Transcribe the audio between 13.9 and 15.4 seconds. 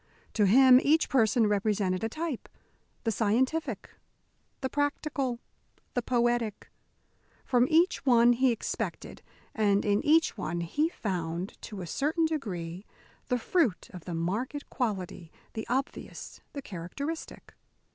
of the marked quality,